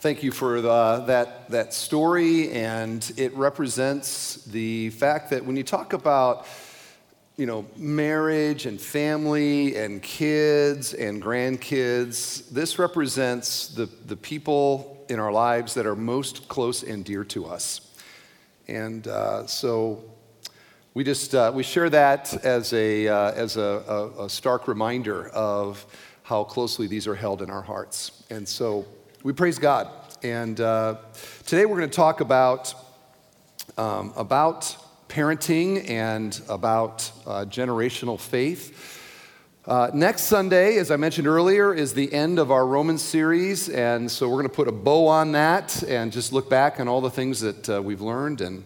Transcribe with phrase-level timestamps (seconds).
[0.00, 5.62] Thank you for the, that, that story, and it represents the fact that when you
[5.62, 6.46] talk about
[7.36, 15.20] you know, marriage and family and kids and grandkids, this represents the, the people in
[15.20, 17.82] our lives that are most close and dear to us.
[18.68, 20.02] And uh, so
[20.94, 23.84] we just uh, we share that as a uh, as a,
[24.16, 25.84] a, a, stark reminder of
[26.22, 28.22] how closely these are held in our hearts.
[28.30, 28.86] And so
[29.22, 29.88] we praise God.
[30.22, 30.96] And uh,
[31.44, 32.72] today we're going to talk about
[33.76, 34.76] um, about
[35.08, 38.98] parenting and about uh, generational faith.
[39.66, 44.10] Uh, next Sunday, as I mentioned earlier, is the end of our Romans series, and
[44.10, 47.02] so we're going to put a bow on that and just look back on all
[47.02, 48.64] the things that uh, we've learned, and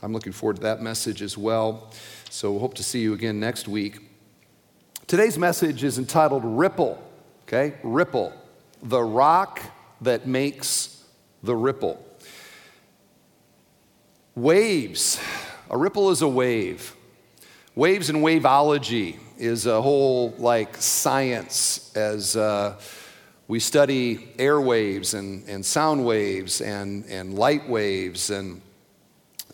[0.00, 1.92] I'm looking forward to that message as well.
[2.30, 3.98] So we hope to see you again next week.
[5.08, 7.02] Today's message is entitled Ripple,
[7.48, 7.74] okay?
[7.82, 8.32] Ripple,
[8.80, 9.60] the rock
[10.00, 11.04] that makes
[11.42, 12.04] the ripple.
[14.34, 15.20] Waves,
[15.70, 16.94] a ripple is a wave.
[17.74, 22.80] Waves and waveology is a whole like science as uh,
[23.46, 28.60] we study airwaves and, and sound waves and, and light waves and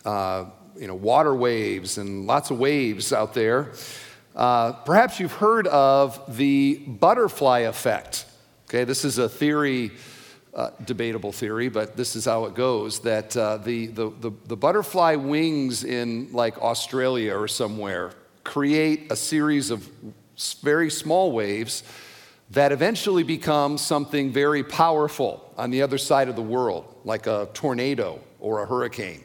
[0.04, 3.72] uh, you know, water waves and lots of waves out there.
[4.34, 8.26] Uh, perhaps you've heard of the butterfly effect.
[8.68, 9.92] Okay, this is a theory,
[10.54, 14.56] uh, debatable theory, but this is how it goes that uh, the, the, the, the
[14.56, 18.12] butterfly wings in like Australia or somewhere
[18.44, 19.88] create a series of
[20.62, 21.82] very small waves
[22.50, 27.48] that eventually become something very powerful on the other side of the world, like a
[27.54, 29.24] tornado or a hurricane.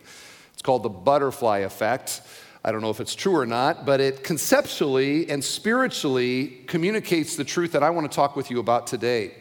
[0.54, 2.22] It's called the butterfly effect.
[2.64, 7.44] I don't know if it's true or not, but it conceptually and spiritually communicates the
[7.44, 9.36] truth that I want to talk with you about today.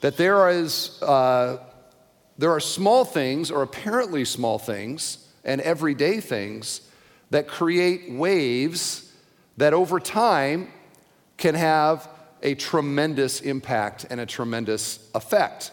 [0.00, 1.58] That there is, uh,
[2.38, 6.80] there are small things, or apparently small things, and everyday things
[7.30, 9.12] that create waves
[9.56, 10.70] that over time
[11.36, 12.08] can have
[12.42, 15.70] a tremendous impact and a tremendous effect.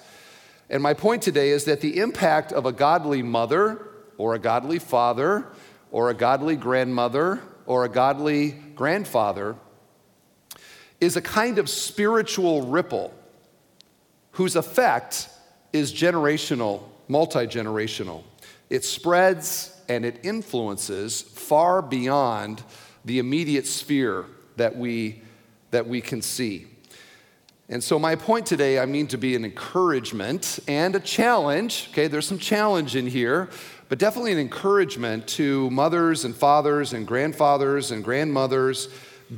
[0.70, 3.86] And my point today is that the impact of a godly mother
[4.18, 5.46] or a godly father
[5.92, 9.56] or a godly grandmother or a godly grandfather
[11.00, 13.14] is a kind of spiritual ripple
[14.34, 15.30] whose effect
[15.72, 18.24] is generational, multi generational.
[18.70, 22.64] It spreads and it influences far beyond
[23.06, 25.22] the immediate sphere that we,
[25.72, 26.68] that we can see.
[27.70, 31.90] And so, my point today, I mean to be an encouragement and a challenge.
[31.92, 33.50] Okay, there's some challenge in here,
[33.90, 38.90] but definitely an encouragement to mothers and fathers and grandfathers and grandmothers.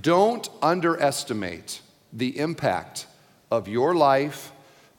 [0.02, 1.82] Don't underestimate
[2.12, 3.06] the impact
[3.52, 4.52] of your life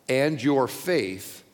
[0.09, 1.44] and your faith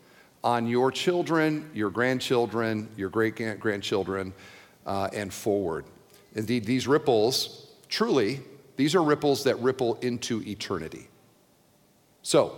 [0.45, 4.33] on your children, your grandchildren, your great grandchildren,
[4.87, 5.85] uh, and forward.
[6.35, 8.41] Indeed, these ripples, truly,
[8.77, 11.09] these are ripples that ripple into eternity.
[12.23, 12.57] So,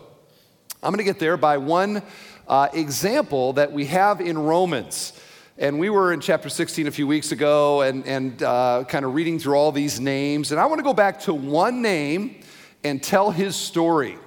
[0.82, 2.02] I'm going to get there by one
[2.46, 5.18] uh, example that we have in Romans.
[5.56, 9.14] And we were in chapter 16 a few weeks ago and, and uh, kind of
[9.14, 10.52] reading through all these names.
[10.52, 12.40] And I want to go back to one name
[12.82, 14.18] and tell his story.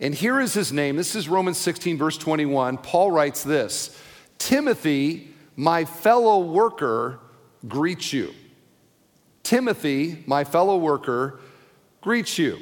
[0.00, 0.96] And here is his name.
[0.96, 2.78] This is Romans 16, verse 21.
[2.78, 3.96] Paul writes this
[4.38, 7.18] Timothy, my fellow worker,
[7.66, 8.32] greets you.
[9.42, 11.40] Timothy, my fellow worker,
[12.00, 12.58] greets you.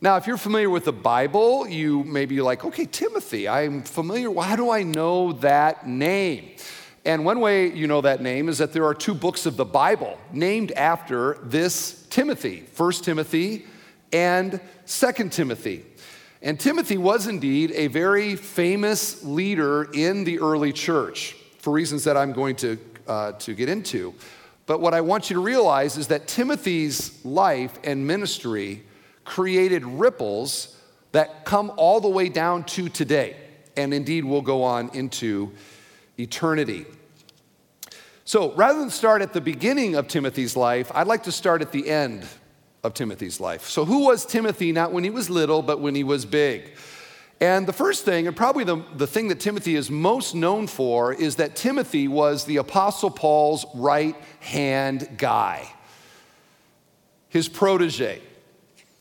[0.00, 4.30] Now, if you're familiar with the Bible, you may be like, okay, Timothy, I'm familiar.
[4.30, 6.56] Why do I know that name?
[7.04, 9.64] And one way you know that name is that there are two books of the
[9.64, 13.66] Bible named after this Timothy, 1 Timothy
[14.12, 15.84] and 2 Timothy.
[16.44, 22.18] And Timothy was indeed a very famous leader in the early church for reasons that
[22.18, 22.78] I'm going to,
[23.08, 24.14] uh, to get into.
[24.66, 28.82] But what I want you to realize is that Timothy's life and ministry
[29.24, 30.78] created ripples
[31.12, 33.36] that come all the way down to today,
[33.74, 35.50] and indeed will go on into
[36.18, 36.84] eternity.
[38.26, 41.72] So rather than start at the beginning of Timothy's life, I'd like to start at
[41.72, 42.26] the end
[42.84, 43.66] of Timothy's life.
[43.66, 46.70] So, who was Timothy not when he was little, but when he was big?
[47.40, 51.12] And the first thing, and probably the, the thing that Timothy is most known for,
[51.12, 55.68] is that Timothy was the Apostle Paul's right hand guy,
[57.28, 58.20] his protege.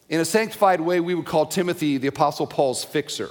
[0.10, 3.30] In a sanctified way, we would call Timothy the Apostle Paul's fixer.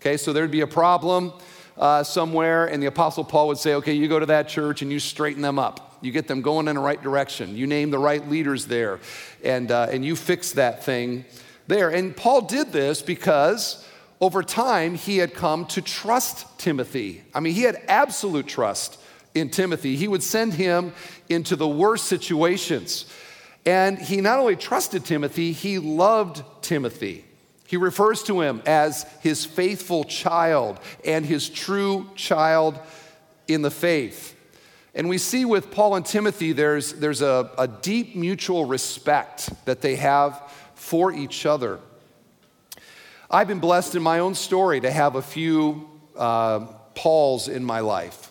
[0.00, 1.32] Okay, so there'd be a problem
[1.76, 4.90] uh, somewhere, and the Apostle Paul would say, Okay, you go to that church and
[4.90, 5.91] you straighten them up.
[6.02, 7.56] You get them going in the right direction.
[7.56, 9.00] You name the right leaders there,
[9.42, 11.24] and, uh, and you fix that thing
[11.68, 11.88] there.
[11.88, 13.86] And Paul did this because
[14.20, 17.24] over time, he had come to trust Timothy.
[17.34, 19.00] I mean, he had absolute trust
[19.34, 19.96] in Timothy.
[19.96, 20.92] He would send him
[21.28, 23.06] into the worst situations.
[23.66, 27.24] And he not only trusted Timothy, he loved Timothy.
[27.66, 32.78] He refers to him as his faithful child and his true child
[33.48, 34.31] in the faith.
[34.94, 39.80] And we see with Paul and Timothy, there's, there's a, a deep mutual respect that
[39.80, 40.42] they have
[40.74, 41.80] for each other.
[43.30, 47.80] I've been blessed in my own story to have a few uh, Pauls in my
[47.80, 48.30] life.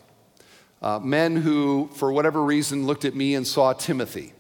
[0.84, 4.34] Uh, men who, for whatever reason, looked at me and saw Timothy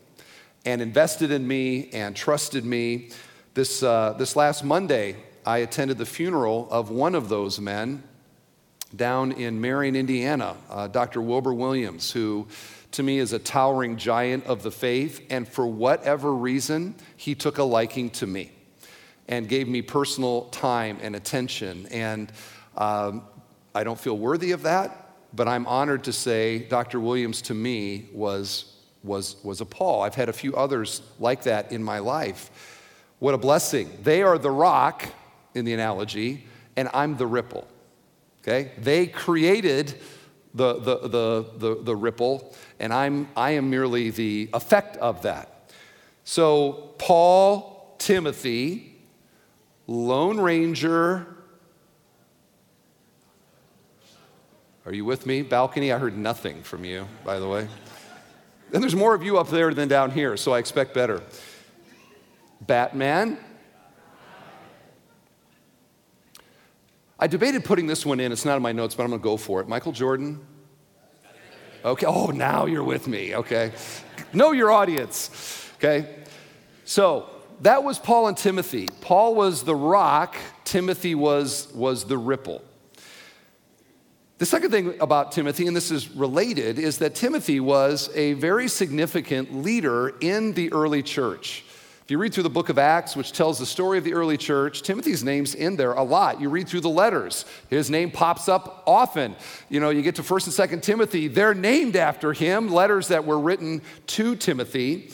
[0.63, 3.09] and invested in me and trusted me.
[3.55, 8.03] This, uh, this last Monday, I attended the funeral of one of those men
[8.95, 11.21] down in Marion, Indiana, uh, Dr.
[11.21, 12.47] Wilbur Williams, who
[12.91, 15.25] to me is a towering giant of the faith.
[15.29, 18.51] And for whatever reason, he took a liking to me
[19.27, 21.87] and gave me personal time and attention.
[21.87, 22.31] And
[22.77, 23.23] um,
[23.73, 26.99] I don't feel worthy of that, but I'm honored to say Dr.
[26.99, 30.01] Williams to me was, was, was a Paul.
[30.01, 32.51] I've had a few others like that in my life.
[33.19, 33.89] What a blessing.
[34.03, 35.07] They are the rock
[35.53, 36.45] in the analogy,
[36.75, 37.67] and I'm the ripple.
[38.41, 38.71] Okay?
[38.77, 39.95] They created
[40.53, 45.71] the, the, the, the, the ripple, and I'm, I am merely the effect of that.
[46.23, 48.95] So, Paul, Timothy,
[49.87, 51.27] Lone Ranger.
[54.85, 55.41] Are you with me?
[55.41, 57.67] Balcony, I heard nothing from you, by the way.
[58.73, 61.21] And there's more of you up there than down here, so I expect better.
[62.61, 63.37] Batman.
[67.21, 68.31] I debated putting this one in.
[68.31, 69.67] It's not in my notes, but I'm going to go for it.
[69.67, 70.43] Michael Jordan.
[71.85, 72.05] Okay.
[72.07, 73.35] Oh, now you're with me.
[73.35, 73.71] Okay.
[74.33, 75.69] Know your audience.
[75.75, 76.15] Okay.
[76.83, 77.29] So,
[77.61, 78.89] that was Paul and Timothy.
[79.01, 82.63] Paul was the rock, Timothy was, was the ripple.
[84.39, 88.67] The second thing about Timothy, and this is related, is that Timothy was a very
[88.67, 91.63] significant leader in the early church.
[92.03, 94.35] If you read through the book of Acts, which tells the story of the early
[94.35, 96.41] church, Timothy's name's in there a lot.
[96.41, 99.35] You read through the letters, his name pops up often.
[99.69, 103.25] You know, you get to 1st and 2nd Timothy, they're named after him, letters that
[103.25, 105.11] were written to Timothy.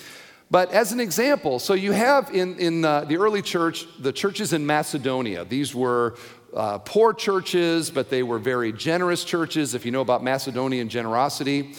[0.50, 4.54] But as an example, so you have in, in uh, the early church, the churches
[4.54, 5.44] in Macedonia.
[5.44, 6.16] These were
[6.56, 11.76] uh, poor churches, but they were very generous churches, if you know about Macedonian generosity.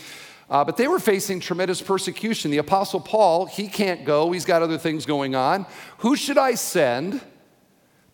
[0.50, 2.50] Uh, but they were facing tremendous persecution.
[2.50, 5.66] The Apostle Paul, he can't go, he's got other things going on.
[5.98, 7.20] Who should I send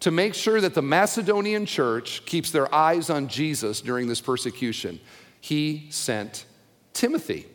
[0.01, 4.99] to make sure that the Macedonian church keeps their eyes on Jesus during this persecution?
[5.41, 6.47] He sent
[6.93, 7.47] Timothy.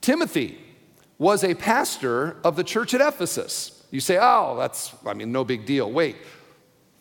[0.00, 0.58] Timothy,
[1.22, 3.84] was a pastor of the church at Ephesus.
[3.92, 5.88] You say, oh, that's, I mean, no big deal.
[5.88, 6.16] Wait,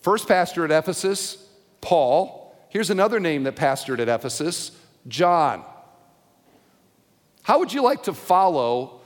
[0.01, 1.49] first pastor at Ephesus,
[1.81, 2.55] Paul.
[2.69, 4.73] Here's another name that pastored at Ephesus,
[5.07, 5.63] John.
[7.43, 9.01] How would you like to follow?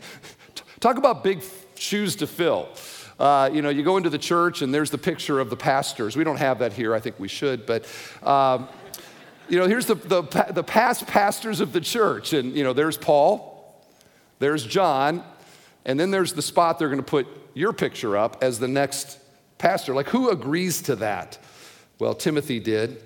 [0.80, 1.42] Talk about big
[1.74, 2.68] shoes to fill.
[3.18, 6.16] Uh, you know, you go into the church and there's the picture of the pastors.
[6.16, 6.94] We don't have that here.
[6.94, 7.86] I think we should, but.
[8.22, 8.68] Um,
[9.48, 12.98] you know, here's the, the, the past pastors of the church, and, you know, there's
[12.98, 13.82] Paul,
[14.38, 15.24] there's John,
[15.86, 19.18] and then there's the spot they're going to put your picture up as the next
[19.56, 19.94] pastor.
[19.94, 21.38] Like, who agrees to that?
[21.98, 23.02] Well, Timothy did.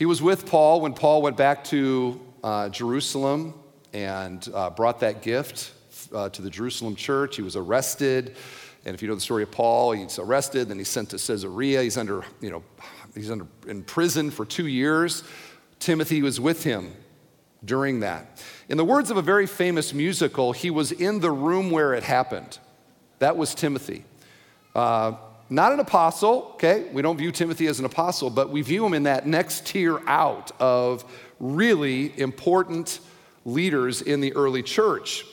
[0.00, 3.52] He was with Paul when Paul went back to uh, Jerusalem
[3.92, 5.72] and uh, brought that gift
[6.14, 7.36] uh, to the Jerusalem church.
[7.36, 8.34] He was arrested.
[8.86, 11.82] And if you know the story of Paul, he's arrested, then he's sent to Caesarea.
[11.82, 12.62] He's under, you know,
[13.14, 15.22] he's under in prison for two years.
[15.80, 16.94] Timothy was with him
[17.62, 18.42] during that.
[18.70, 22.04] In the words of a very famous musical, he was in the room where it
[22.04, 22.58] happened.
[23.18, 24.04] That was Timothy.
[24.74, 25.16] Uh,
[25.50, 26.88] not an apostle, okay?
[26.92, 30.00] We don't view Timothy as an apostle, but we view him in that next tier
[30.06, 31.04] out of
[31.40, 33.00] really important
[33.44, 35.26] leaders in the early church.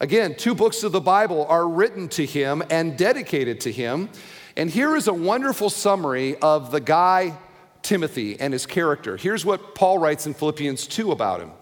[0.00, 4.08] Again, two books of the Bible are written to him and dedicated to him.
[4.56, 7.38] And here is a wonderful summary of the guy,
[7.82, 9.16] Timothy, and his character.
[9.16, 11.52] Here's what Paul writes in Philippians 2 about him.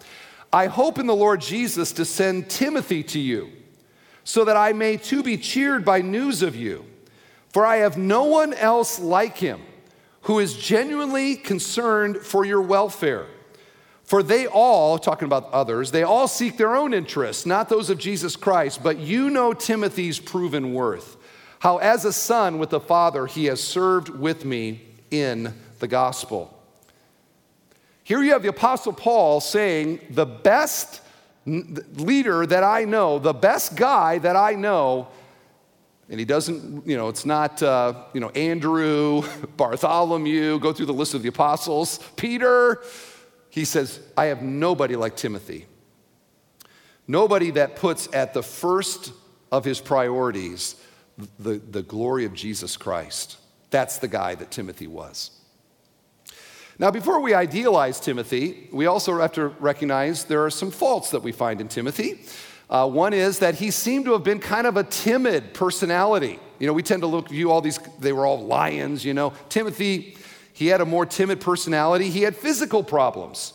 [0.53, 3.51] I hope in the Lord Jesus to send Timothy to you,
[4.25, 6.87] so that I may too be cheered by news of you.
[7.51, 9.61] For I have no one else like him
[10.23, 13.27] who is genuinely concerned for your welfare.
[14.05, 17.99] For they all, talking about others, they all seek their own interests, not those of
[17.99, 21.17] Jesus Christ, but you know Timothy's proven worth,
[21.61, 26.55] how as a son with the Father he has served with me in the gospel.
[28.03, 31.03] Here you have the Apostle Paul saying, The best
[31.45, 35.09] leader that I know, the best guy that I know,
[36.11, 39.23] And he doesn't, you know, it's not, uh, you know, Andrew,
[39.57, 42.83] Bartholomew, go through the list of the apostles, Peter.
[43.51, 45.67] He says, I have nobody like Timothy.
[47.07, 49.13] Nobody that puts at the first
[49.51, 50.77] of his priorities
[51.39, 53.39] the, the glory of Jesus Christ.
[53.71, 55.31] That's the guy that Timothy was.
[56.79, 61.23] Now, before we idealize Timothy, we also have to recognize there are some faults that
[61.23, 62.21] we find in Timothy.
[62.71, 66.39] Uh, one is that he seemed to have been kind of a timid personality.
[66.59, 69.33] You know, we tend to look view all these, they were all lions, you know.
[69.49, 70.17] Timothy,
[70.53, 72.11] he had a more timid personality.
[72.11, 73.55] He had physical problems.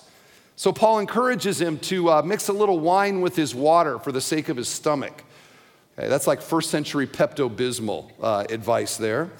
[0.55, 4.21] So Paul encourages him to uh, mix a little wine with his water for the
[4.21, 5.23] sake of his stomach.
[5.97, 9.31] Okay, that's like first century Pepto Bismol uh, advice there.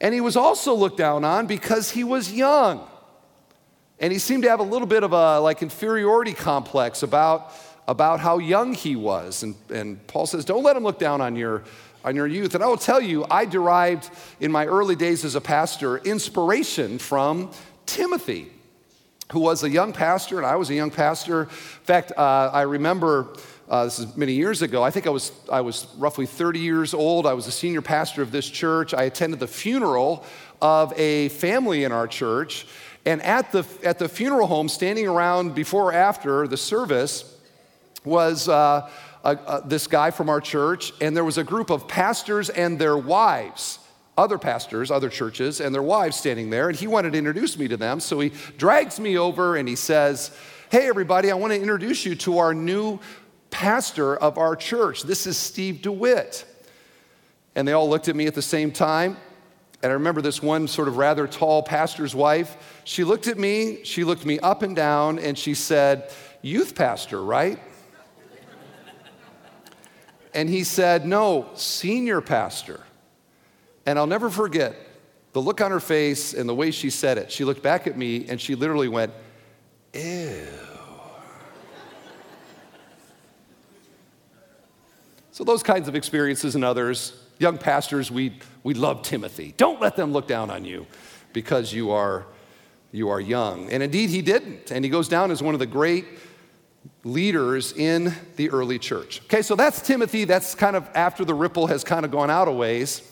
[0.00, 2.86] And he was also looked down on because he was young.
[4.00, 7.52] And he seemed to have a little bit of a like inferiority complex about,
[7.86, 9.42] about how young he was.
[9.42, 11.64] And, and Paul says, don't let him look down on your,
[12.04, 12.54] on your youth.
[12.54, 14.10] And I will tell you, I derived
[14.40, 17.50] in my early days as a pastor inspiration from
[17.86, 18.50] Timothy,
[19.32, 21.42] who was a young pastor, and I was a young pastor.
[21.42, 23.34] In fact, uh, I remember
[23.68, 24.82] uh, this is many years ago.
[24.82, 27.26] I think I was, I was roughly 30 years old.
[27.26, 28.92] I was a senior pastor of this church.
[28.92, 30.24] I attended the funeral
[30.60, 32.66] of a family in our church.
[33.06, 37.33] And at the, at the funeral home, standing around before or after the service,
[38.04, 38.90] was uh,
[39.64, 43.78] this guy from our church, and there was a group of pastors and their wives,
[44.16, 46.68] other pastors, other churches, and their wives standing there.
[46.68, 48.00] And he wanted to introduce me to them.
[48.00, 50.36] So he drags me over and he says,
[50.70, 52.98] Hey, everybody, I want to introduce you to our new
[53.50, 55.02] pastor of our church.
[55.02, 56.44] This is Steve DeWitt.
[57.54, 59.16] And they all looked at me at the same time.
[59.82, 62.80] And I remember this one sort of rather tall pastor's wife.
[62.84, 66.10] She looked at me, she looked me up and down, and she said,
[66.42, 67.58] Youth pastor, right?
[70.34, 72.80] And he said, No, senior pastor.
[73.86, 74.76] And I'll never forget
[75.32, 77.30] the look on her face and the way she said it.
[77.30, 79.12] She looked back at me and she literally went,
[79.94, 80.46] Ew.
[85.32, 89.54] so, those kinds of experiences and others young pastors, we, we love Timothy.
[89.56, 90.86] Don't let them look down on you
[91.32, 92.26] because you are,
[92.92, 93.70] you are young.
[93.70, 94.70] And indeed, he didn't.
[94.70, 96.06] And he goes down as one of the great
[97.04, 99.20] leaders in the early church.
[99.24, 100.24] Okay, so that's Timothy.
[100.24, 103.02] That's kind of after the ripple has kind of gone out a ways.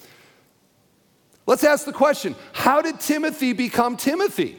[1.46, 4.58] Let's ask the question how did Timothy become Timothy?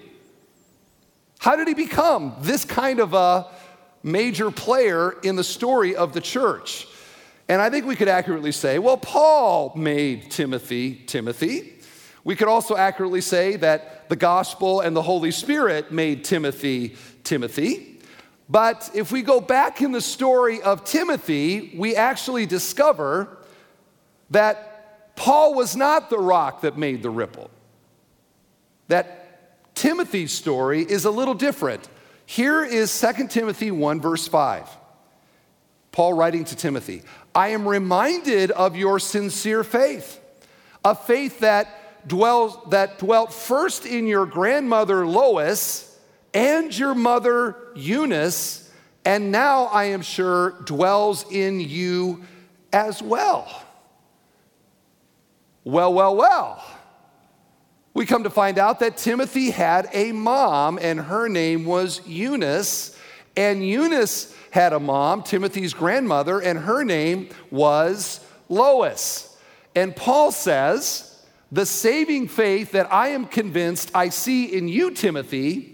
[1.40, 3.48] How did he become this kind of a
[4.02, 6.88] major player in the story of the church?
[7.50, 11.74] And I think we could accurately say, well, Paul made Timothy Timothy.
[12.24, 17.93] We could also accurately say that the gospel and the Holy Spirit made Timothy Timothy.
[18.50, 23.38] But if we go back in the story of Timothy, we actually discover
[24.30, 27.50] that Paul was not the rock that made the ripple.
[28.88, 31.88] That Timothy's story is a little different.
[32.26, 34.68] Here is 2 Timothy 1, verse 5.
[35.92, 37.04] Paul writing to Timothy,
[37.36, 40.20] I am reminded of your sincere faith,
[40.84, 45.98] a faith that dwells that dwelt first in your grandmother Lois
[46.34, 48.72] and your mother Eunice,
[49.06, 52.24] and now I am sure dwells in you
[52.72, 53.64] as well.
[55.64, 56.64] Well, well, well.
[57.94, 62.98] We come to find out that Timothy had a mom, and her name was Eunice.
[63.38, 69.38] And Eunice had a mom, Timothy's grandmother, and her name was Lois.
[69.76, 75.73] And Paul says, The saving faith that I am convinced I see in you, Timothy,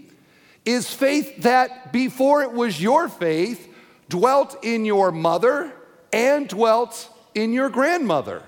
[0.70, 3.68] is faith that before it was your faith,
[4.08, 5.72] dwelt in your mother
[6.12, 8.42] and dwelt in your grandmother.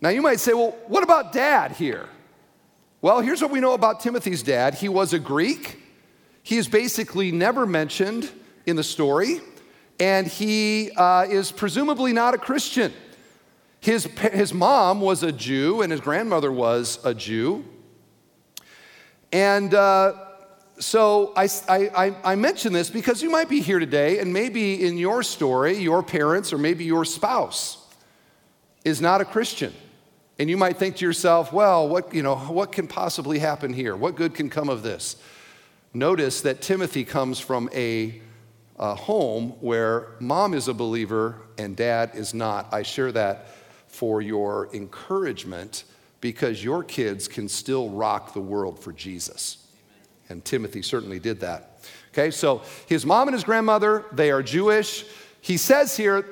[0.00, 2.08] Now you might say, well, what about dad here?
[3.00, 4.74] Well, here's what we know about Timothy's dad.
[4.74, 5.80] He was a Greek,
[6.42, 8.30] he is basically never mentioned
[8.66, 9.40] in the story,
[10.00, 12.92] and he uh, is presumably not a Christian.
[13.80, 17.64] His, his mom was a Jew, and his grandmother was a Jew.
[19.32, 20.14] And uh,
[20.78, 24.98] so I, I, I mention this because you might be here today, and maybe in
[24.98, 27.78] your story, your parents or maybe your spouse
[28.84, 29.72] is not a Christian.
[30.38, 33.94] And you might think to yourself, well, what, you know, what can possibly happen here?
[33.94, 35.16] What good can come of this?
[35.94, 38.20] Notice that Timothy comes from a,
[38.78, 42.72] a, home where mom is a believer and dad is not.
[42.72, 43.48] I share that
[43.88, 45.84] for your encouragement
[46.22, 49.66] because your kids can still rock the world for Jesus.
[50.30, 51.84] And Timothy certainly did that.
[52.12, 55.04] Okay, so his mom and his grandmother, they are Jewish.
[55.42, 56.24] He says here,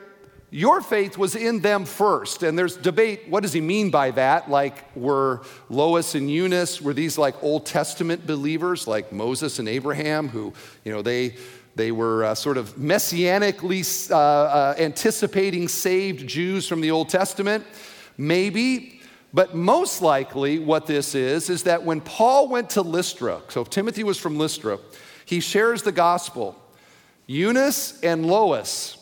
[0.50, 2.44] your faith was in them first.
[2.44, 4.48] And there's debate what does he mean by that?
[4.48, 10.28] Like, were Lois and Eunice, were these like Old Testament believers like Moses and Abraham,
[10.28, 10.54] who,
[10.84, 11.36] you know, they.
[11.76, 17.64] They were uh, sort of messianically uh, uh, anticipating saved Jews from the Old Testament.
[18.18, 18.99] Maybe.
[19.32, 24.02] But most likely, what this is, is that when Paul went to Lystra, so Timothy
[24.02, 24.78] was from Lystra,
[25.24, 26.60] he shares the gospel.
[27.26, 28.96] Eunice and Lois,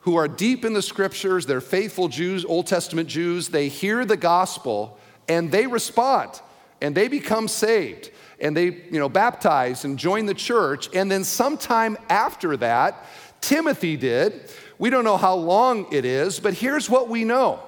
[0.00, 4.16] who are deep in the scriptures, they're faithful Jews, Old Testament Jews, they hear the
[4.16, 6.40] gospel and they respond
[6.82, 10.94] and they become saved and they, you know, baptize and join the church.
[10.94, 13.06] And then sometime after that,
[13.40, 14.50] Timothy did.
[14.78, 17.60] We don't know how long it is, but here's what we know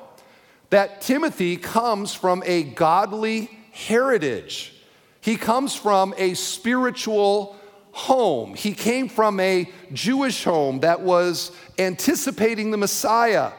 [0.71, 4.75] that Timothy comes from a godly heritage.
[5.21, 7.57] He comes from a spiritual
[7.93, 8.55] home.
[8.55, 13.53] He came from a Jewish home that was anticipating the Messiah.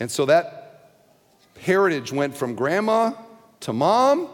[0.00, 0.92] And so that
[1.60, 3.12] heritage went from grandma
[3.60, 4.28] to mom,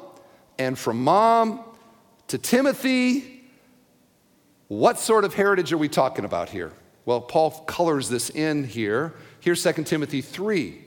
[0.59, 1.61] and from mom
[2.29, 3.45] to Timothy.
[4.69, 6.73] What sort of heritage are we talking about here?
[7.05, 9.15] Well, Paul colors this in here.
[9.43, 10.79] Here's 2 Timothy 3.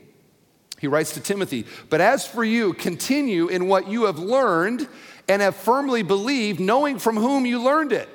[0.80, 4.88] He writes to Timothy, But as for you, continue in what you have learned
[5.28, 8.08] and have firmly believed, knowing from whom you learned it,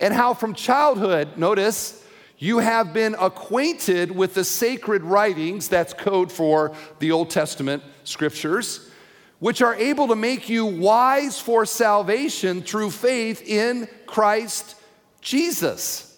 [0.00, 2.02] and how from childhood, notice,
[2.38, 8.90] you have been acquainted with the sacred writings, that's code for the Old Testament scriptures,
[9.40, 14.74] which are able to make you wise for salvation through faith in Christ
[15.20, 16.11] Jesus.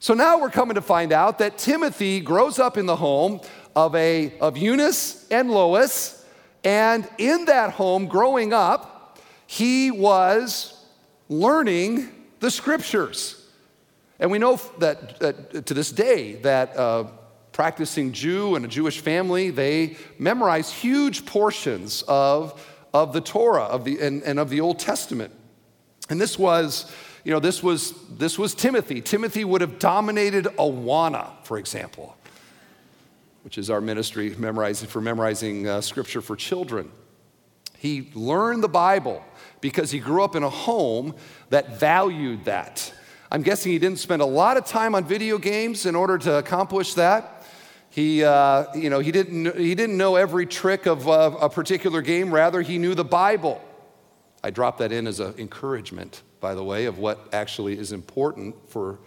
[0.00, 3.40] So now we're coming to find out that Timothy grows up in the home
[3.74, 6.24] of, a, of Eunice and Lois,
[6.62, 10.84] and in that home, growing up, he was
[11.28, 13.44] learning the scriptures.
[14.20, 17.04] And we know that, that to this day that uh,
[17.50, 22.64] practicing Jew and a Jewish family, they memorize huge portions of,
[22.94, 25.32] of the Torah of the, and, and of the Old Testament.
[26.08, 26.90] And this was,
[27.28, 29.02] you know, this was, this was Timothy.
[29.02, 32.16] Timothy would have dominated Awana, for example,
[33.42, 36.90] which is our ministry memorizing, for memorizing uh, scripture for children.
[37.76, 39.22] He learned the Bible
[39.60, 41.14] because he grew up in a home
[41.50, 42.94] that valued that.
[43.30, 46.38] I'm guessing he didn't spend a lot of time on video games in order to
[46.38, 47.44] accomplish that.
[47.90, 52.32] He, uh, you know, he, didn't, he didn't know every trick of a particular game,
[52.32, 53.62] rather, he knew the Bible.
[54.42, 58.54] I drop that in as an encouragement, by the way, of what actually is important
[58.70, 58.98] for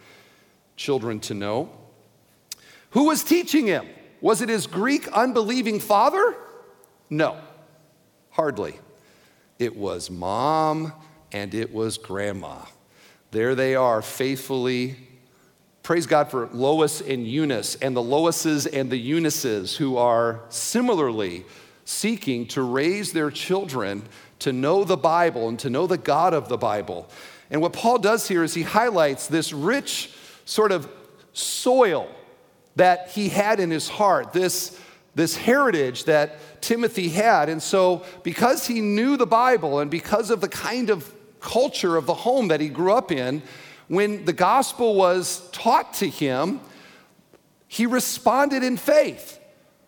[0.76, 1.70] children to know.
[2.92, 3.88] Who was teaching him?
[4.20, 6.36] Was it his Greek unbelieving father?
[7.10, 7.38] No,
[8.32, 8.80] hardly.
[9.60, 10.94] It was mom
[11.32, 12.66] and it was grandma.
[13.32, 14.98] There they are, faithfully.
[15.84, 21.46] Praise God for Lois and Eunice, and the Loises and the Eunices who are similarly
[21.86, 24.04] seeking to raise their children
[24.42, 27.08] to know the Bible and to know the God of the Bible.
[27.50, 30.12] And what Paul does here is he highlights this rich
[30.46, 30.90] sort of
[31.34, 32.08] soil
[32.76, 34.80] that he had in his heart, this,
[35.16, 37.50] this heritage that Timothy had.
[37.50, 42.06] And so, because he knew the Bible and because of the kind of culture of
[42.06, 43.42] the home that he grew up in,
[43.88, 46.62] when the gospel was taught to him,
[47.68, 49.40] he responded in faith.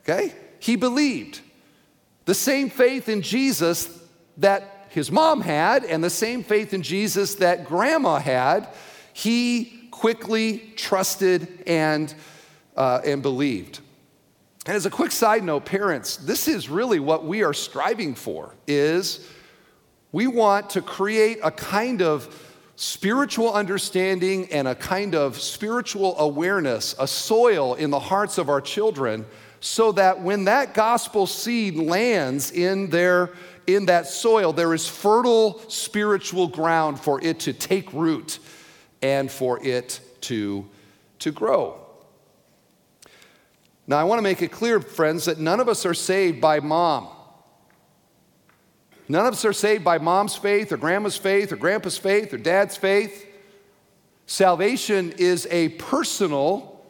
[0.01, 0.33] Okay?
[0.59, 1.39] He believed.
[2.25, 4.02] The same faith in Jesus
[4.37, 8.67] that his mom had and the same faith in Jesus that grandma had,
[9.13, 12.13] he quickly trusted and,
[12.75, 13.79] uh, and believed.
[14.65, 18.55] And as a quick side note, parents, this is really what we are striving for
[18.65, 19.27] is
[20.11, 26.95] we want to create a kind of spiritual understanding and a kind of spiritual awareness,
[26.99, 29.25] a soil in the hearts of our children
[29.59, 33.31] so that when that gospel seed lands in their
[33.67, 38.39] in that soil there is fertile spiritual ground for it to take root
[39.01, 40.67] and for it to
[41.19, 41.79] to grow.
[43.85, 46.59] Now, I want to make it clear, friends, that none of us are saved by
[46.59, 47.07] mom.
[49.09, 52.37] None of us are saved by mom's faith or grandma's faith or grandpa's faith or
[52.37, 53.27] dad's faith.
[54.25, 56.81] Salvation is a personal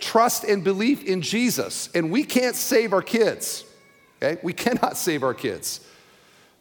[0.00, 3.64] trust and belief in Jesus, and we can't save our kids.
[4.20, 4.40] Okay?
[4.42, 5.80] We cannot save our kids.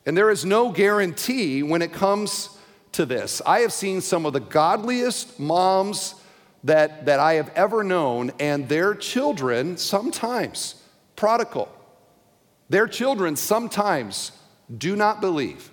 [0.07, 2.49] And there is no guarantee when it comes
[2.93, 3.41] to this.
[3.45, 6.15] I have seen some of the godliest moms
[6.63, 10.81] that, that I have ever known, and their children sometimes,
[11.17, 11.69] prodigal,
[12.69, 14.31] their children sometimes
[14.77, 15.71] do not believe.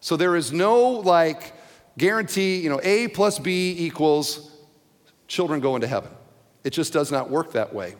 [0.00, 1.54] So there is no like
[1.96, 4.50] guarantee, you know, A plus B equals
[5.28, 6.10] children go into heaven.
[6.62, 7.94] It just does not work that way.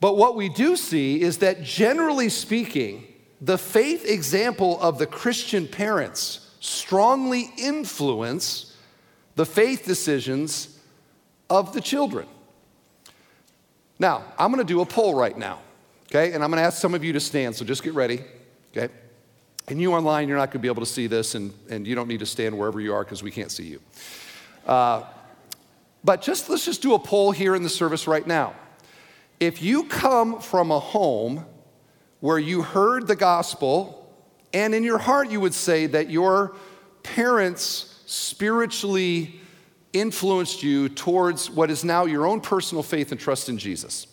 [0.00, 3.06] But what we do see is that generally speaking,
[3.40, 8.76] the faith example of the Christian parents strongly influence
[9.34, 10.78] the faith decisions
[11.50, 12.26] of the children.
[13.98, 15.60] Now, I'm to do a poll right now,
[16.08, 16.32] okay?
[16.32, 18.20] And I'm to ask some of you to stand, so just get ready,
[18.74, 18.92] okay?
[19.68, 22.08] And you online, you're not to be able to see this, and, and you don't
[22.08, 23.80] need to stand wherever you are because we can't see you.
[24.66, 25.04] Uh,
[26.04, 28.54] but just let's just do a poll here in the service right now.
[29.40, 31.44] If you come from a home
[32.20, 34.14] where you heard the gospel,
[34.52, 36.54] and in your heart you would say that your
[37.02, 39.40] parents spiritually
[39.92, 44.06] influenced you towards what is now your own personal faith and trust in Jesus.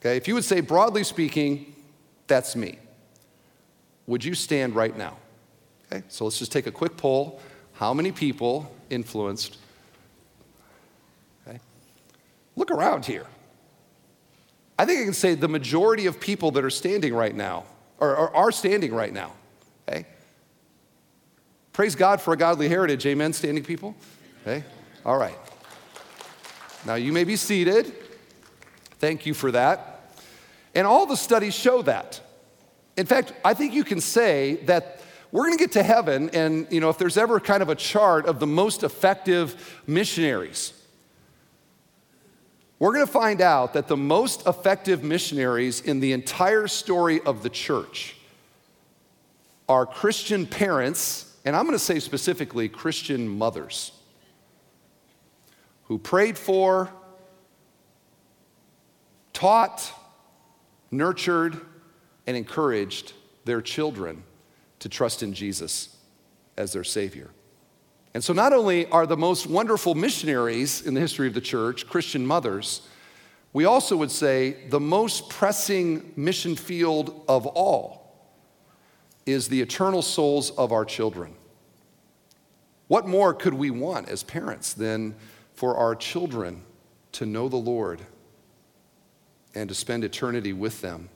[0.00, 1.74] Okay, if you would say, broadly speaking,
[2.26, 2.78] that's me,
[4.06, 5.16] would you stand right now?
[5.86, 7.40] Okay, so let's just take a quick poll.
[7.72, 9.58] How many people influenced?
[11.46, 11.58] Okay,
[12.56, 13.26] look around here.
[14.78, 17.64] I think I can say the majority of people that are standing right now,
[17.98, 19.32] or, or are standing right now,
[19.88, 20.06] okay?
[21.72, 23.94] Praise God for a godly heritage, amen, standing people?
[24.42, 24.64] Okay,
[25.04, 25.38] all right.
[26.84, 27.94] Now you may be seated.
[28.98, 30.12] Thank you for that.
[30.74, 32.20] And all the studies show that.
[32.96, 36.66] In fact, I think you can say that we're going to get to heaven, and
[36.70, 40.72] you know, if there's ever kind of a chart of the most effective missionaries,
[42.84, 47.42] we're going to find out that the most effective missionaries in the entire story of
[47.42, 48.14] the church
[49.70, 53.92] are Christian parents, and I'm going to say specifically Christian mothers,
[55.84, 56.92] who prayed for,
[59.32, 59.90] taught,
[60.90, 61.58] nurtured,
[62.26, 63.14] and encouraged
[63.46, 64.24] their children
[64.80, 65.96] to trust in Jesus
[66.58, 67.30] as their Savior.
[68.14, 71.88] And so, not only are the most wonderful missionaries in the history of the church
[71.88, 72.82] Christian mothers,
[73.52, 78.16] we also would say the most pressing mission field of all
[79.26, 81.34] is the eternal souls of our children.
[82.86, 85.16] What more could we want as parents than
[85.54, 86.62] for our children
[87.12, 88.00] to know the Lord
[89.54, 91.08] and to spend eternity with them?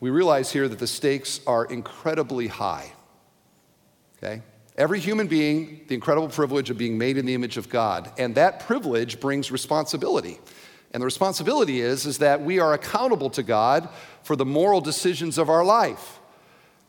[0.00, 2.92] We realize here that the stakes are incredibly high.
[4.22, 4.42] Okay?
[4.76, 8.12] Every human being, the incredible privilege of being made in the image of God.
[8.18, 10.38] And that privilege brings responsibility.
[10.92, 13.88] And the responsibility is, is that we are accountable to God
[14.22, 16.18] for the moral decisions of our life.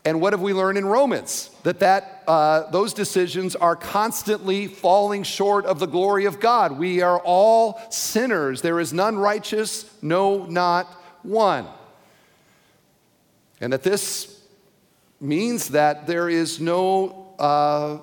[0.04, 1.50] And what have we learned in Romans?
[1.62, 6.76] That, that uh, those decisions are constantly falling short of the glory of God.
[6.76, 8.62] We are all sinners.
[8.62, 10.86] There is none righteous, no, not
[11.22, 11.66] one.
[13.60, 14.40] And that this
[15.20, 17.98] means that there is no uh,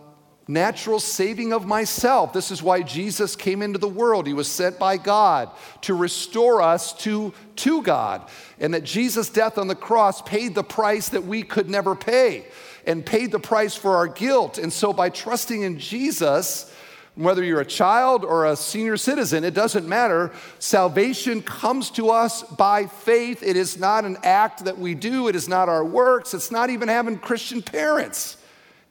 [0.50, 2.34] natural saving of myself.
[2.34, 4.26] This is why Jesus came into the world.
[4.26, 8.28] He was sent by God to restore us to, to God.
[8.60, 12.46] And that Jesus' death on the cross paid the price that we could never pay
[12.88, 14.58] and paid the price for our guilt.
[14.58, 16.74] And so by trusting in Jesus,
[17.14, 20.32] whether you're a child or a senior citizen, it doesn't matter.
[20.58, 23.44] Salvation comes to us by faith.
[23.44, 26.72] It is not an act that we do, it is not our works, it's not
[26.72, 28.38] even having Christian parents.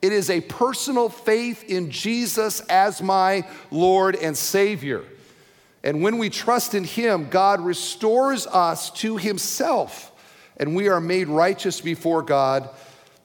[0.01, 5.05] It is a personal faith in Jesus as my Lord and Savior.
[5.83, 10.13] And when we trust in Him, God restores us to Himself,
[10.57, 12.69] and we are made righteous before God,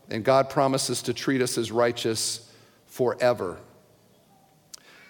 [0.09, 2.51] and God promises to treat us as righteous
[2.87, 3.59] forever.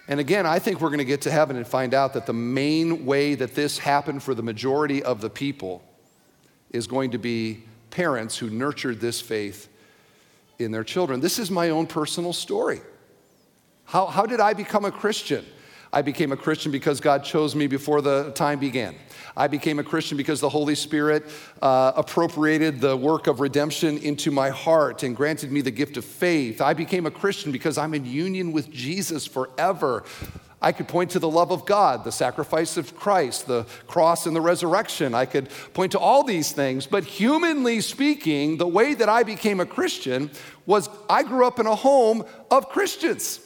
[0.06, 2.34] And again, I think we're going to get to heaven and find out that the
[2.34, 5.82] main way that this happened for the majority of the people
[6.70, 9.68] is going to be parents who nurtured this faith
[10.58, 11.20] in their children.
[11.20, 12.80] This is my own personal story.
[13.84, 15.44] How, how did I become a Christian?
[15.92, 18.96] I became a Christian because God chose me before the time began.
[19.36, 21.24] I became a Christian because the Holy Spirit
[21.62, 26.04] uh, appropriated the work of redemption into my heart and granted me the gift of
[26.04, 26.60] faith.
[26.60, 30.02] I became a Christian because I'm in union with Jesus forever.
[30.64, 34.34] I could point to the love of God, the sacrifice of Christ, the cross and
[34.34, 35.14] the resurrection.
[35.14, 36.86] I could point to all these things.
[36.86, 40.30] But humanly speaking, the way that I became a Christian
[40.64, 43.40] was I grew up in a home of Christians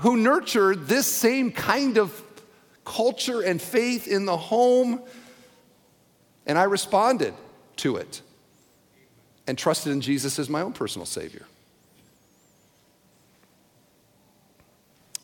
[0.00, 2.20] who nurtured this same kind of
[2.84, 5.00] culture and faith in the home.
[6.44, 7.34] And I responded
[7.76, 8.20] to it
[9.46, 11.46] and trusted in Jesus as my own personal Savior.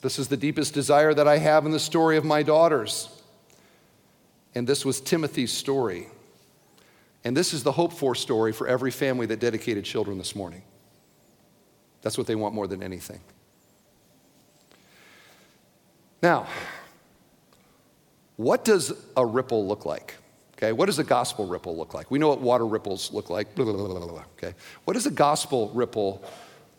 [0.00, 3.08] This is the deepest desire that I have in the story of my daughters.
[4.54, 6.06] And this was Timothy's story.
[7.24, 10.62] And this is the hope for story for every family that dedicated children this morning.
[12.02, 13.20] That's what they want more than anything.
[16.22, 16.46] Now,
[18.36, 20.14] what does a ripple look like?
[20.56, 22.10] Okay, what does a gospel ripple look like?
[22.10, 23.54] We know what water ripples look like.
[23.54, 26.22] Blah, blah, blah, okay, what does a gospel ripple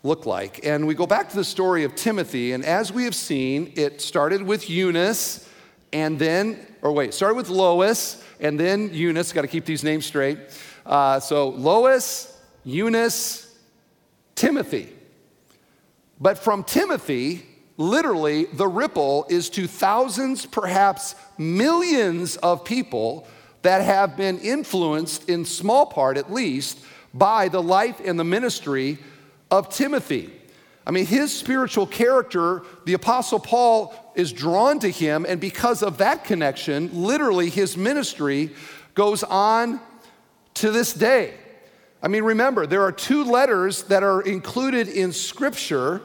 [0.03, 0.65] look like?
[0.65, 4.01] And we go back to the story of Timothy, and as we have seen, it
[4.01, 5.47] started with Eunice,
[5.93, 9.33] and then, or wait, started with Lois, and then Eunice.
[9.33, 10.39] Got to keep these names straight.
[10.85, 13.57] Uh, so Lois, Eunice,
[14.35, 14.89] Timothy.
[16.19, 17.45] But from Timothy,
[17.77, 23.27] literally, the ripple is to thousands, perhaps millions of people
[23.63, 26.79] that have been influenced, in small part at least,
[27.13, 28.97] by the life and the ministry
[29.51, 30.31] of Timothy.
[30.87, 35.99] I mean, his spiritual character, the Apostle Paul is drawn to him, and because of
[35.99, 38.49] that connection, literally his ministry
[38.95, 39.79] goes on
[40.55, 41.35] to this day.
[42.01, 46.01] I mean, remember, there are two letters that are included in Scripture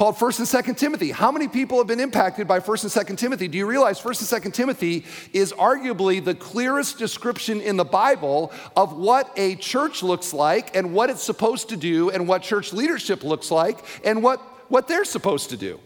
[0.00, 1.10] called 1st and 2nd Timothy.
[1.10, 3.48] How many people have been impacted by 1st and 2nd Timothy?
[3.48, 8.50] Do you realize 1st and 2nd Timothy is arguably the clearest description in the Bible
[8.74, 12.72] of what a church looks like and what it's supposed to do and what church
[12.72, 15.78] leadership looks like and what, what they're supposed to do.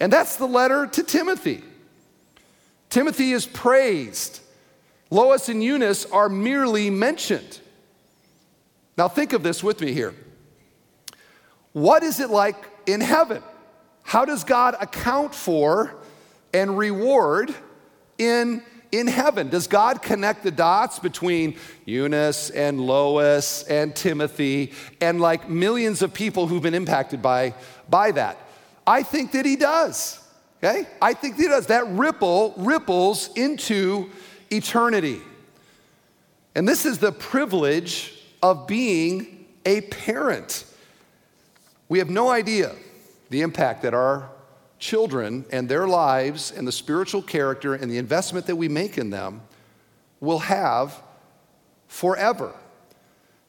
[0.00, 1.62] And that's the letter to Timothy.
[2.90, 4.40] Timothy is praised.
[5.10, 7.60] Lois and Eunice are merely mentioned.
[8.98, 10.12] Now, think of this with me here.
[11.72, 13.42] What is it like in heaven?
[14.02, 15.94] How does God account for
[16.52, 17.54] and reward
[18.18, 19.48] in, in heaven?
[19.48, 26.12] Does God connect the dots between Eunice and Lois and Timothy and like millions of
[26.12, 27.54] people who've been impacted by,
[27.88, 28.38] by that?
[28.86, 30.18] I think that He does.
[30.62, 30.86] Okay?
[31.00, 31.66] I think that He does.
[31.66, 34.10] That ripple ripples into
[34.50, 35.20] eternity.
[36.54, 40.64] And this is the privilege of being a parent.
[41.92, 42.74] We have no idea
[43.28, 44.30] the impact that our
[44.78, 49.10] children and their lives and the spiritual character and the investment that we make in
[49.10, 49.42] them
[50.18, 50.98] will have
[51.88, 52.54] forever.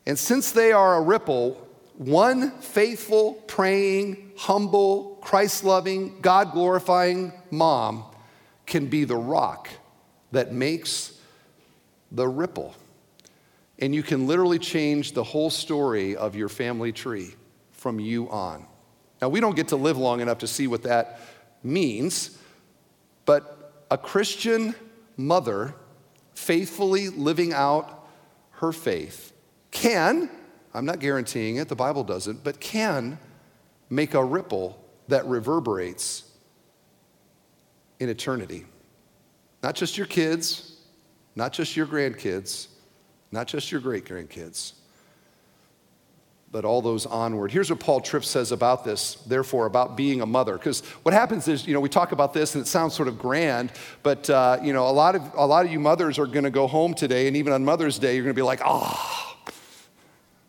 [0.05, 1.53] And since they are a ripple,
[1.95, 8.03] one faithful, praying, humble, Christ loving, God glorifying mom
[8.65, 9.69] can be the rock
[10.33, 11.17] that makes
[12.11, 12.75] the ripple.
[13.79, 17.35] And you can literally change the whole story of your family tree
[17.83, 18.65] from you on.
[19.21, 21.19] Now, we don't get to live long enough to see what that
[21.63, 22.37] means,
[23.25, 24.73] but a Christian
[25.17, 25.75] mother
[26.33, 28.07] faithfully living out
[28.51, 29.33] her faith
[29.69, 30.29] can,
[30.73, 33.19] I'm not guaranteeing it, the Bible doesn't, but can
[33.89, 36.23] make a ripple that reverberates
[37.99, 38.65] in eternity.
[39.61, 40.77] Not just your kids,
[41.35, 42.67] not just your grandkids,
[43.31, 44.73] not just your great grandkids,
[46.53, 47.51] but all those onward.
[47.51, 50.53] Here's what Paul Tripp says about this, therefore, about being a mother.
[50.55, 53.17] Because what happens is, you know, we talk about this and it sounds sort of
[53.17, 53.71] grand,
[54.03, 56.51] but, uh, you know, a lot, of, a lot of you mothers are going to
[56.51, 59.35] go home today, and even on Mother's Day, you're going to be like, oh,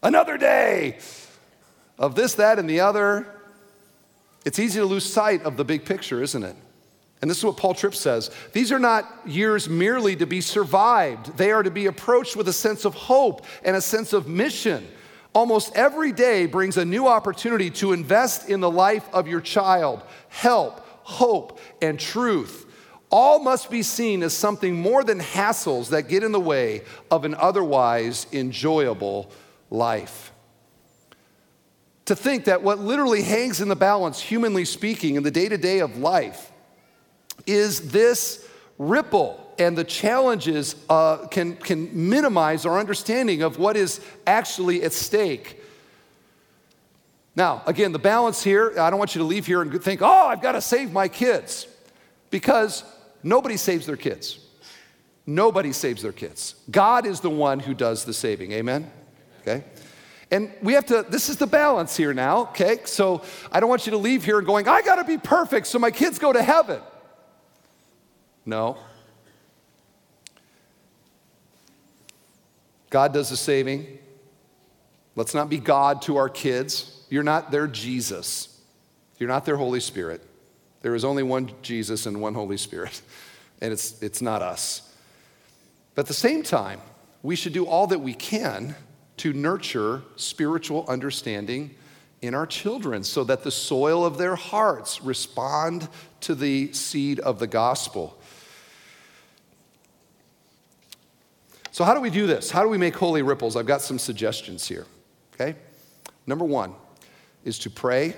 [0.02, 0.98] another day
[1.98, 3.26] of this, that, and the other.
[4.44, 6.54] It's easy to lose sight of the big picture, isn't it?
[7.22, 8.30] And this is what Paul Tripp says.
[8.52, 11.38] These are not years merely to be survived.
[11.38, 14.86] They are to be approached with a sense of hope and a sense of mission.
[15.34, 20.00] Almost every day brings a new opportunity to invest in the life of your child,
[20.28, 22.66] help, hope, and truth.
[23.10, 27.24] All must be seen as something more than hassles that get in the way of
[27.24, 29.30] an otherwise enjoyable
[29.70, 30.32] life.
[32.06, 35.58] To think that what literally hangs in the balance, humanly speaking, in the day to
[35.58, 36.52] day of life,
[37.46, 38.46] is this
[38.78, 44.92] ripple and the challenges uh, can, can minimize our understanding of what is actually at
[44.92, 45.60] stake.
[47.36, 50.26] Now, again, the balance here, I don't want you to leave here and think, oh,
[50.26, 51.66] I've got to save my kids.
[52.30, 52.84] Because
[53.22, 54.38] nobody saves their kids.
[55.26, 56.54] Nobody saves their kids.
[56.70, 58.52] God is the one who does the saving.
[58.52, 58.90] Amen?
[59.40, 59.64] Okay?
[60.30, 62.78] And we have to, this is the balance here now, okay?
[62.84, 65.66] So I don't want you to leave here and going, I got to be perfect
[65.66, 66.80] so my kids go to heaven.
[68.44, 68.76] No.
[72.94, 73.98] God does the saving.
[75.16, 77.04] Let's not be God to our kids.
[77.10, 78.60] You're not their Jesus.
[79.18, 80.22] You're not their Holy Spirit.
[80.80, 83.02] There is only one Jesus and one Holy Spirit,
[83.60, 84.94] and it's, it's not us.
[85.96, 86.80] But at the same time,
[87.20, 88.76] we should do all that we can
[89.16, 91.74] to nurture spiritual understanding
[92.22, 95.88] in our children so that the soil of their hearts respond
[96.20, 98.16] to the seed of the gospel.
[101.74, 102.52] So, how do we do this?
[102.52, 103.56] How do we make holy ripples?
[103.56, 104.86] I've got some suggestions here.
[105.34, 105.58] Okay?
[106.24, 106.72] Number one
[107.44, 108.14] is to pray,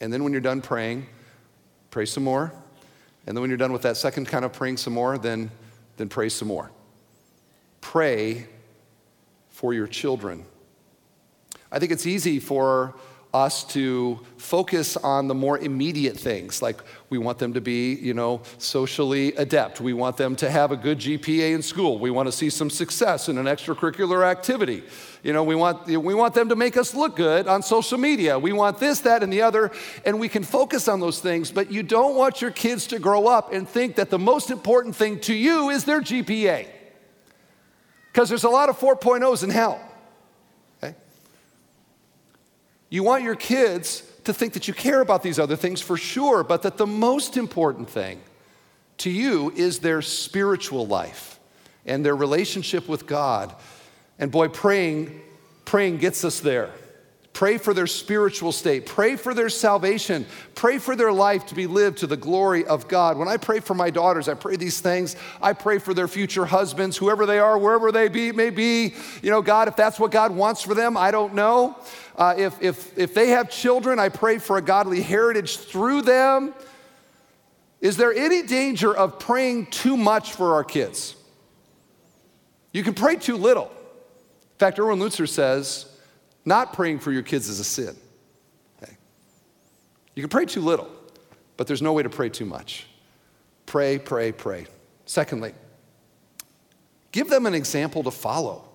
[0.00, 1.06] and then when you're done praying,
[1.90, 2.50] pray some more.
[3.26, 5.50] And then when you're done with that second kind of praying some more, then,
[5.98, 6.70] then pray some more.
[7.82, 8.46] Pray
[9.50, 10.46] for your children.
[11.70, 12.94] I think it's easy for
[13.34, 18.12] us to focus on the more immediate things like we want them to be you
[18.12, 19.80] know socially adept.
[19.80, 21.98] We want them to have a good gpa in school.
[21.98, 24.82] We want to see some success in an extracurricular activity.
[25.22, 28.38] You know we want we want them to make us look good on social media.
[28.38, 29.70] We want this that and the other
[30.04, 33.26] and we can focus on those things but you don't want your kids to grow
[33.26, 36.66] up and think that the most important thing to you is their gpa
[38.12, 39.80] because there's a lot of 4.0s in hell
[42.92, 46.44] you want your kids to think that you care about these other things for sure,
[46.44, 48.20] but that the most important thing
[48.98, 51.40] to you is their spiritual life
[51.86, 53.54] and their relationship with God.
[54.18, 55.22] And boy, praying,
[55.64, 56.68] praying gets us there.
[57.32, 58.84] Pray for their spiritual state.
[58.84, 60.26] Pray for their salvation.
[60.54, 63.16] Pray for their life to be lived to the glory of God.
[63.16, 65.16] When I pray for my daughters, I pray these things.
[65.40, 68.94] I pray for their future husbands, whoever they are, wherever they be, may be.
[69.22, 71.76] You know, God, if that's what God wants for them, I don't know.
[72.16, 76.52] Uh, if, if, if they have children, I pray for a godly heritage through them.
[77.80, 81.16] Is there any danger of praying too much for our kids?
[82.72, 83.66] You can pray too little.
[83.66, 85.86] In fact, Erwin Lutzer says,
[86.44, 87.96] not praying for your kids is a sin.
[88.82, 88.96] Okay?
[90.14, 90.88] You can pray too little,
[91.56, 92.86] but there's no way to pray too much.
[93.66, 94.66] Pray, pray, pray.
[95.06, 95.54] Secondly,
[97.12, 98.68] give them an example to follow.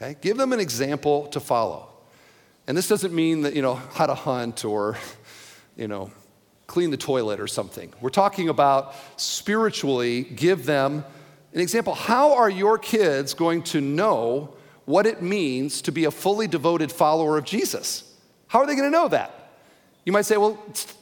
[0.00, 0.16] Okay?
[0.20, 1.88] Give them an example to follow.
[2.66, 4.96] And this doesn't mean that, you know, how to hunt or,
[5.76, 6.10] you know,
[6.66, 7.92] clean the toilet or something.
[8.00, 11.04] We're talking about spiritually give them
[11.52, 11.94] an example.
[11.94, 14.54] How are your kids going to know
[14.90, 18.04] what it means to be a fully devoted follower of Jesus.
[18.48, 19.52] How are they going to know that?
[20.04, 20.54] You might say, well,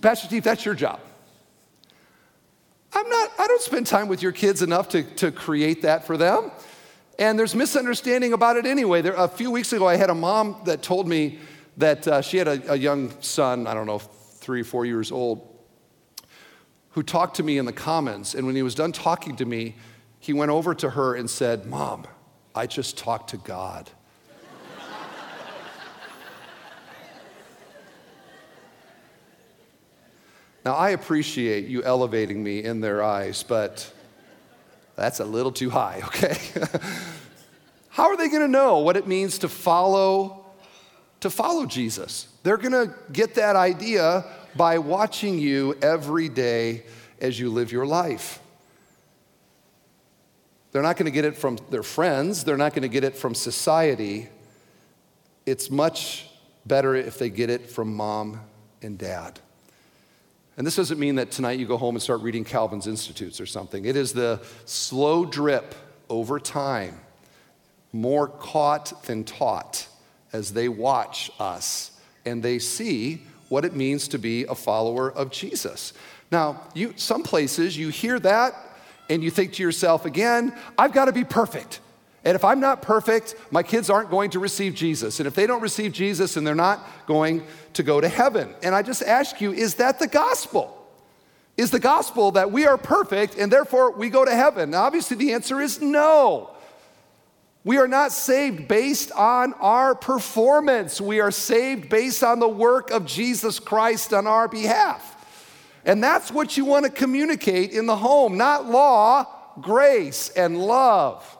[0.03, 1.01] Pastor Steve, that's your job.
[2.93, 6.17] I'm not, I don't spend time with your kids enough to, to create that for
[6.17, 6.51] them.
[7.19, 9.03] And there's misunderstanding about it anyway.
[9.03, 11.39] There, a few weeks ago, I had a mom that told me
[11.79, 15.11] that uh, she had a, a young son, I don't know, three or four years
[15.11, 15.47] old,
[16.91, 18.35] who talked to me in the Commons.
[18.35, 19.77] And when he was done talking to me,
[20.21, 22.07] he went over to her and said, Mom,
[22.59, 23.89] I just talked to God.
[30.65, 33.89] now, I appreciate you elevating me in their eyes, but
[34.97, 36.37] that's a little too high, okay?
[37.91, 40.45] How are they going to know what it means to follow
[41.21, 42.27] to follow Jesus?
[42.43, 44.25] They're going to get that idea
[44.57, 46.83] by watching you every day
[47.21, 48.41] as you live your life.
[50.73, 53.17] They're not going to get it from their friends, they're not going to get it
[53.17, 54.29] from society.
[55.47, 56.29] It's much
[56.67, 58.41] better if they get it from mom
[58.83, 59.41] and dad.
[60.59, 63.47] And this doesn't mean that tonight you go home and start reading Calvin's Institutes or
[63.47, 63.85] something.
[63.85, 65.75] It is the slow drip
[66.11, 67.01] over time,
[67.93, 69.87] more caught than taught,
[70.33, 71.93] as they watch us
[72.27, 75.95] and they see what it means to be a follower of Jesus.
[76.31, 78.55] Now, you, some places you hear that
[79.09, 81.81] and you think to yourself again, I've got to be perfect.
[82.25, 85.21] And if I'm not perfect, my kids aren't going to receive Jesus.
[85.21, 87.43] And if they don't receive Jesus, then they're not going
[87.75, 88.55] to go to heaven.
[88.63, 90.75] And I just ask you, is that the gospel?
[91.57, 94.71] Is the gospel that we are perfect and therefore we go to heaven?
[94.71, 96.51] Now, obviously, the answer is no.
[97.65, 101.01] We are not saved based on our performance.
[101.01, 105.17] We are saved based on the work of Jesus Christ on our behalf.
[105.89, 109.25] And that's what you want to communicate in the home, not law,
[109.59, 111.39] grace and love.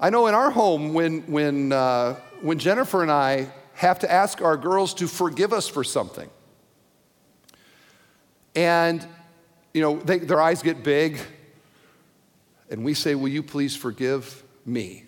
[0.00, 4.40] I know in our home, when, when, uh, when Jennifer and I have to ask
[4.40, 6.30] our girls to forgive us for something,
[8.54, 9.06] and
[9.74, 11.18] you know, they, their eyes get big,
[12.70, 15.04] and we say, Will you please forgive me?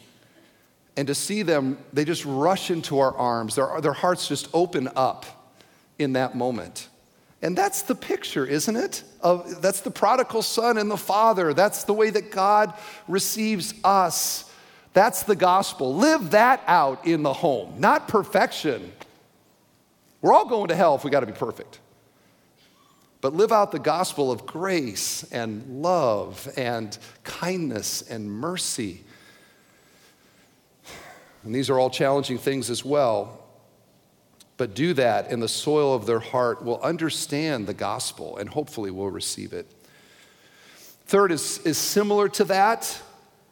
[0.95, 4.91] And to see them, they just rush into our arms, their, their hearts just open
[4.95, 5.25] up
[5.99, 6.89] in that moment.
[7.41, 9.05] And that's the picture, isn't it?
[9.21, 11.55] Of, that's the prodigal son and the father.
[11.55, 12.75] That's the way that God
[13.07, 14.51] receives us.
[14.93, 15.95] That's the gospel.
[15.95, 18.93] Live that out in the home, not perfection.
[20.21, 21.79] We're all going to hell if we got to be perfect.
[23.21, 29.03] But live out the gospel of grace and love and kindness and mercy.
[31.45, 33.38] And these are all challenging things as well
[34.59, 38.91] but do that, and the soil of their heart will understand the gospel and hopefully
[38.91, 39.67] will receive it.
[41.07, 43.01] Third is, is similar to that.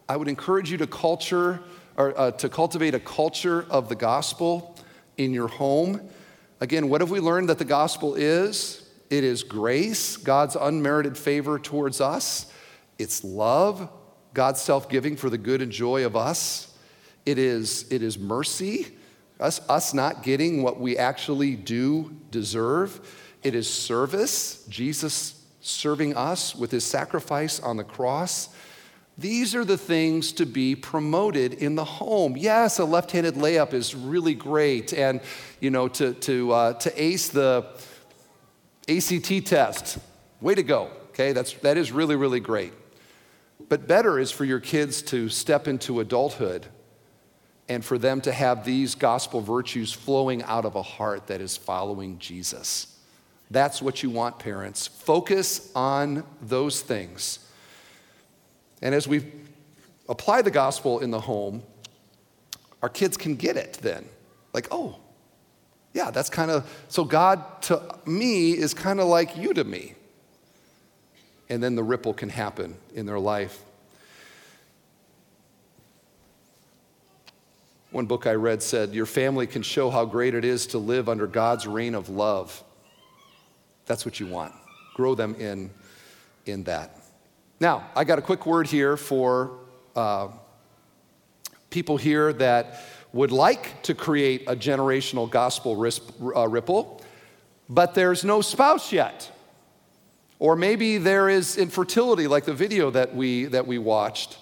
[0.08, 1.60] I would encourage you to culture
[1.96, 4.76] or uh, to cultivate a culture of the gospel
[5.16, 6.00] in your home.
[6.60, 8.86] Again, what have we learned that the gospel is?
[9.08, 12.52] It is grace, God's unmerited favor towards us.
[12.98, 13.88] It's love,
[14.34, 16.76] God's self giving for the good and joy of us.
[17.24, 18.95] It is, it is mercy,
[19.38, 23.00] us, us not getting what we actually do deserve.
[23.42, 28.48] It is service, Jesus serving us with his sacrifice on the cross.
[29.18, 32.36] These are the things to be promoted in the home.
[32.36, 34.92] Yes, a left handed layup is really great.
[34.92, 35.20] And,
[35.58, 37.66] you know, to, to, uh, to ace the
[38.88, 39.98] ACT test,
[40.40, 40.90] way to go.
[41.08, 42.74] Okay, That's, that is really, really great.
[43.68, 46.66] But better is for your kids to step into adulthood
[47.68, 51.56] and for them to have these gospel virtues flowing out of a heart that is
[51.56, 52.96] following Jesus.
[53.50, 54.86] That's what you want, parents.
[54.86, 57.40] Focus on those things.
[58.82, 59.24] And as we
[60.08, 61.62] apply the gospel in the home,
[62.82, 64.04] our kids can get it then.
[64.52, 64.96] Like, oh,
[65.92, 69.94] yeah, that's kind of, so God to me is kind of like you to me.
[71.48, 73.62] And then the ripple can happen in their life.
[77.90, 81.08] One book I read said, Your family can show how great it is to live
[81.08, 82.62] under God's reign of love.
[83.86, 84.52] That's what you want.
[84.94, 85.70] Grow them in,
[86.44, 86.98] in that.
[87.60, 89.58] Now, I got a quick word here for
[89.94, 90.28] uh,
[91.70, 92.82] people here that
[93.12, 97.02] would like to create a generational gospel uh, ripple,
[97.68, 99.30] but there's no spouse yet.
[100.38, 104.36] Or maybe there is infertility, like the video that we, that we watched.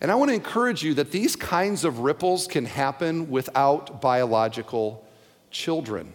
[0.00, 5.04] And I want to encourage you that these kinds of ripples can happen without biological
[5.50, 6.14] children.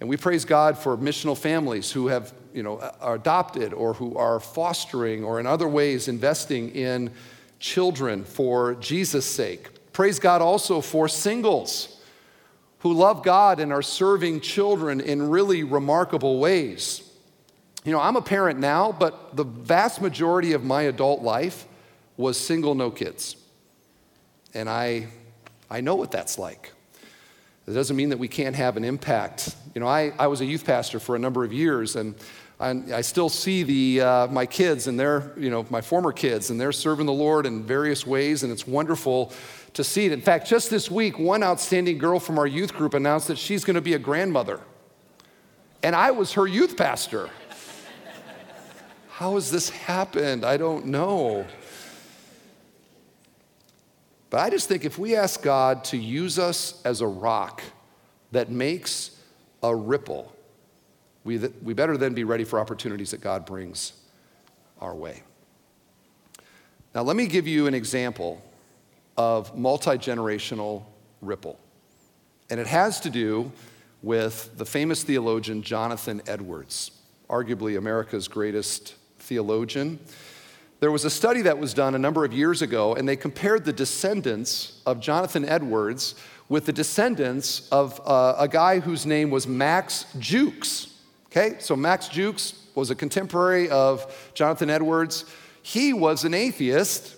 [0.00, 4.16] And we praise God for missional families who have, you know, are adopted or who
[4.16, 7.12] are fostering or in other ways investing in
[7.60, 9.68] children for Jesus' sake.
[9.92, 12.00] Praise God also for singles
[12.78, 17.08] who love God and are serving children in really remarkable ways.
[17.84, 21.68] You know, I'm a parent now, but the vast majority of my adult life
[22.16, 23.36] was single, no kids.
[24.54, 25.08] And I,
[25.70, 26.72] I know what that's like.
[27.66, 29.54] It doesn't mean that we can't have an impact.
[29.74, 32.14] You know, I, I was a youth pastor for a number of years, and
[32.58, 36.50] I, I still see the, uh, my kids and their, you know, my former kids,
[36.50, 39.32] and they're serving the Lord in various ways, and it's wonderful
[39.74, 40.12] to see it.
[40.12, 43.64] In fact, just this week, one outstanding girl from our youth group announced that she's
[43.64, 44.60] going to be a grandmother.
[45.82, 47.30] And I was her youth pastor.
[49.08, 50.44] How has this happened?
[50.44, 51.46] I don't know.
[54.32, 57.62] But I just think if we ask God to use us as a rock
[58.30, 59.10] that makes
[59.62, 60.34] a ripple,
[61.22, 63.92] we, we better then be ready for opportunities that God brings
[64.80, 65.22] our way.
[66.94, 68.42] Now, let me give you an example
[69.18, 70.84] of multi generational
[71.20, 71.58] ripple.
[72.48, 73.52] And it has to do
[74.00, 76.90] with the famous theologian Jonathan Edwards,
[77.28, 79.98] arguably America's greatest theologian.
[80.82, 83.64] There was a study that was done a number of years ago, and they compared
[83.64, 86.16] the descendants of Jonathan Edwards
[86.48, 90.88] with the descendants of uh, a guy whose name was Max Jukes.
[91.26, 95.24] Okay, so Max Jukes was a contemporary of Jonathan Edwards.
[95.62, 97.14] He was an atheist,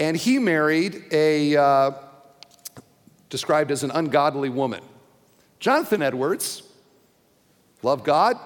[0.00, 1.90] and he married a, uh,
[3.28, 4.80] described as an ungodly woman.
[5.60, 6.62] Jonathan Edwards
[7.82, 8.38] loved God,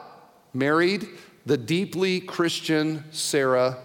[0.53, 1.07] married
[1.47, 3.79] the deeply Christian Sarah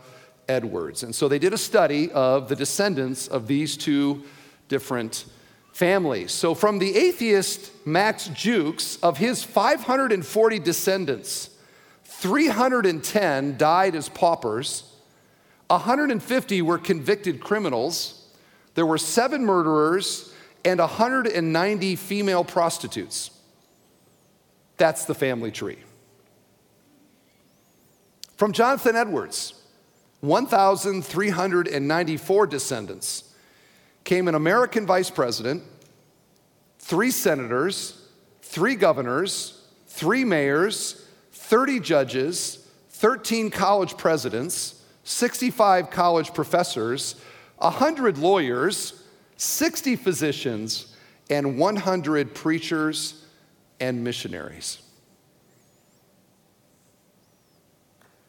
[0.48, 1.04] Edwards.
[1.04, 4.24] And so they did a study of the descendants of these two
[4.68, 5.26] different
[5.72, 6.32] families.
[6.32, 11.50] So from the atheist Max Jukes, of his 540 descendants,
[12.04, 14.84] 310 died as paupers,
[15.68, 18.28] 150 were convicted criminals,
[18.76, 20.34] there were seven murderers,
[20.66, 23.32] and 190 female prostitutes.
[24.78, 25.80] That's the family tree.
[28.38, 29.54] From Jonathan Edwards,
[30.24, 33.36] 1,394 descendants
[34.06, 35.62] came an American vice president,
[36.80, 38.08] three senators,
[38.42, 47.16] three governors, three mayors, 30 judges, 13 college presidents, 65 college professors,
[47.58, 49.04] 100 lawyers,
[49.36, 50.96] 60 physicians,
[51.30, 53.26] and 100 preachers
[53.82, 54.82] and missionaries.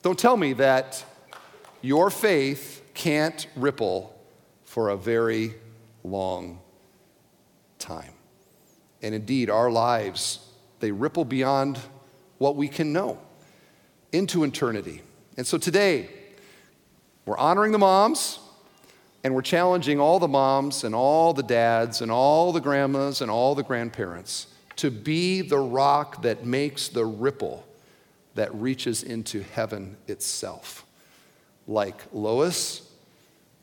[0.03, 1.05] Don't tell me that
[1.85, 4.18] your faith can't ripple
[4.64, 5.55] for a very
[6.03, 6.59] long
[7.78, 8.12] time.
[9.03, 10.39] And indeed, our lives,
[10.80, 11.78] they ripple beyond
[12.39, 13.18] what we can know
[14.12, 15.03] into eternity.
[15.37, 16.09] And so today,
[17.26, 18.39] we're honoring the moms
[19.22, 23.30] and we're challenging all the moms and all the dads and all the grandmas and
[23.30, 27.66] all the grandparents to be the rock that makes the ripple
[28.37, 30.87] that reaches into heaven itself,
[31.66, 32.82] like Lois,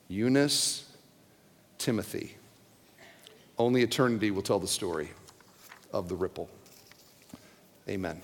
[0.08, 0.86] Eunice,
[1.78, 2.36] Timothy.
[3.58, 5.10] Only eternity will tell the story
[5.94, 6.50] of the ripple.
[7.88, 8.22] Amen.